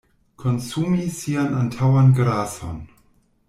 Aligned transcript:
Konsumi 0.43 1.03
sian 1.19 1.53
antaŭan 1.61 2.11
grason. 2.23 2.85